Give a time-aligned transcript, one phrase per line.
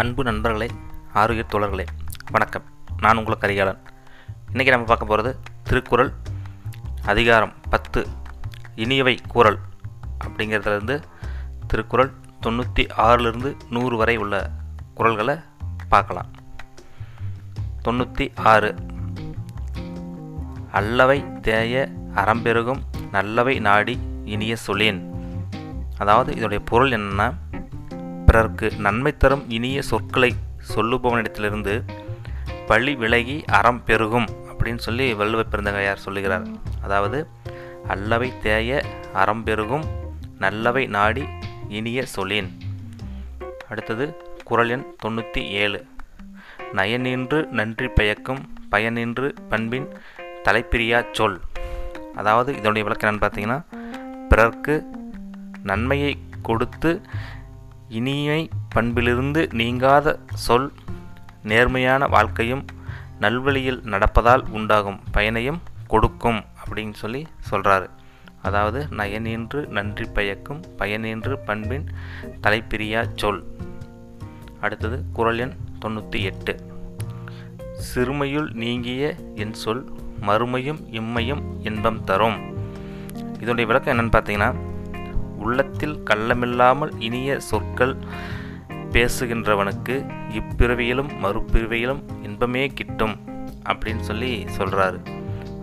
[0.00, 0.66] அன்பு நண்பர்களே
[1.12, 1.84] ஆரோக்கிய தோழர்களே
[2.30, 2.64] வணக்கம்.
[3.00, 3.78] நான் உங்கள் கரிகாலன்.
[4.52, 5.30] இன்றைக்கி நம்ம பார்க்க போகிறது
[5.68, 6.10] திருக்குறள்
[7.02, 8.00] அதிகாரம் பத்து
[8.76, 9.58] இனியவை குரல்
[10.24, 10.96] அப்படிங்கிறதுலேருந்து
[11.66, 12.12] திருக்குறள்
[12.42, 14.50] தொண்ணூற்றி ஆறிலிருந்து நூறு வரை உள்ள
[14.96, 15.36] குறள்களை
[15.88, 16.30] பார்க்கலாம்.
[17.84, 18.74] தொண்ணூற்றி ஆறு
[20.70, 25.00] அல்லவை தேய அறம்பெருகும் நல்லவை நாடி இனிய சொல்லேன்.
[25.98, 27.30] அதாவது இதனுடைய பொருள் என்னென்னா
[28.36, 30.28] பிறர்க்கு நன்மை தரும் இனிய சொற்களை
[30.72, 31.74] சொல்லுபவனிடத்திலிருந்து
[32.68, 36.44] பழி விலகி அறம் பெருகும் அப்படின்னு சொல்லி வள்ளுவ பெருந்தகையார் சொல்லுகிறார்.
[36.84, 37.18] அதாவது
[37.94, 38.80] அல்லவை தேய
[39.20, 39.84] அறம் பெருகும்
[40.44, 41.24] நல்லவை நாடி
[41.78, 42.50] இனிய சொலின்
[43.70, 44.06] அடுத்தது
[44.48, 45.80] குறள் எண் தொண்ணூற்றி ஏழு.
[46.78, 48.42] நயனின்று நன்றி பயக்கும்
[48.74, 49.88] பயனின்று பண்பின்
[50.48, 51.38] தலைப்பிரியா சொல்.
[52.14, 53.60] அதாவது இதனுடைய விளக்கம் என்னன்னு பார்த்தீங்கன்னா
[54.28, 54.76] பிறர்க்கு
[55.72, 56.12] நன்மையை
[56.50, 56.92] கொடுத்து
[57.88, 60.72] இனிமை பண்பிலிருந்து நீங்காத சொல்
[61.42, 62.64] நேர்மையான வாழ்க்கையும்
[63.20, 67.88] நல்வழியில் நடப்பதால் உண்டாகும் பயனையும் கொடுக்கும் அப்படின்னு சொல்லி சொல்கிறாரு
[68.42, 71.88] அதாவது நயனின்று நன்றி பயக்கும் பயனின்று பண்பின்
[72.42, 73.44] தலைப்பிரியா சொல்.
[74.60, 75.52] அடுத்தது குறள் எண்
[75.84, 76.60] தொண்ணூற்றி எட்டு.
[77.94, 82.54] சிறுமையுள் நீங்கிய என் சொல் மறுமையும் இம்மையும் இன்பம் தரும்.
[83.40, 84.54] இதனுடைய விளக்கம் என்னென்னு பார்த்தீங்கன்னா
[85.38, 87.96] உள்ளத்தில் கள்ளமில்லாமல் இனிய சொற்கள்
[88.92, 89.96] பேசுகின்றவனுக்கு
[90.30, 93.16] இப்பிறவியிலும் மறுபிறவியிலும் இன்பமே கிட்டும்
[93.64, 95.00] அப்படின்னு சொல்லி சொல்கிறாரு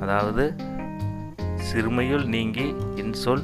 [0.00, 0.44] அதாவது
[1.72, 3.42] சிறுமையுள் நீங்கி இன்சொல்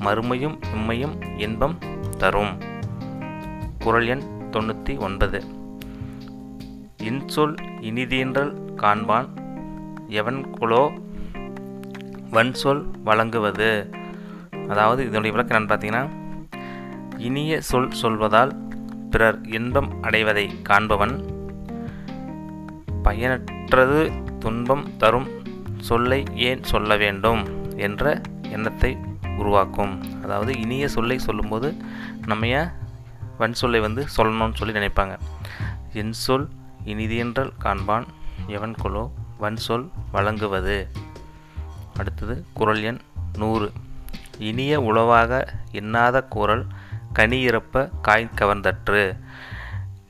[0.00, 1.78] மறுமையும் இம்மையும் இன்பம்
[2.18, 2.54] தரும்.
[3.78, 5.44] குரல் எண் தொண்ணூற்றி ஒன்பது.
[7.02, 9.28] இன்சொல் இனிதீன்றல் காண்பான்
[10.08, 10.82] எவன் குலோ
[12.30, 13.70] வன்சொல் வழங்குவது.
[14.68, 16.04] அதாவது இதனுடைய விளக்கம் என்னென்னு பார்த்தீங்கன்னா
[17.18, 18.52] இனிய சொல் சொல்வதால்
[19.10, 21.14] பிறர் இன்பம் அடைவதை காண்பவன்
[23.04, 24.00] பயனற்றது
[24.38, 25.28] துன்பம் தரும்
[25.78, 27.42] சொல்லை ஏன் சொல்ல வேண்டும்
[27.76, 28.96] என்ற எண்ணத்தை
[29.38, 29.94] உருவாக்கும்.
[30.22, 31.68] அதாவது இனிய சொல்லை சொல்லும்போது
[32.26, 32.68] நம்ம ஏன்
[33.38, 35.16] வன் சொல்லை வந்து சொல்லணும்னு சொல்லி நினைப்பாங்க.
[35.92, 36.48] என் சொல்
[36.84, 38.06] இனிதியன்றல் காண்பான்
[38.46, 39.04] எவன் கொலோ
[39.38, 40.88] வன் சொல் வழங்குவது.
[41.96, 43.00] அடுத்தது குறள் எண்
[43.38, 43.72] நூறு.
[44.38, 46.66] இனிய உளவாக எண்ணாத குரல்
[47.12, 49.18] கனி இறப்ப காய் கவர்ந்தற்று.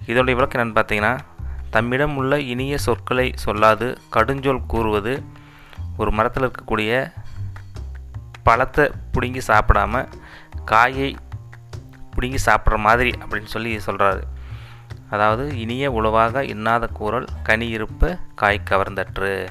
[0.06, 1.18] இதனுடைய விளக்கம் என்னென்னு பார்த்தீங்கன்னா
[1.70, 5.22] தம்மிடம் உள்ள இனிய சொற்களை சொல்லாது கடுஞ்சொல் கூறுவது
[5.96, 7.12] ஒரு மரத்தில் இருக்கக்கூடிய
[8.42, 10.08] பழத்தை பிடுங்கி சாப்பிடாம
[10.64, 11.16] காயை
[12.10, 14.22] பிடுங்கி சாப்பிட்ற மாதிரி அப்படின்னு சொல்லி சொல்கிறாரு
[15.10, 19.48] அதாவது இனிய உளவாக இன்னாத கூறல் கனி இருப்ப காய் கவர்ந்தற்று.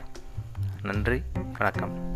[0.81, 1.22] நன்றி
[1.57, 2.14] வணக்கம்.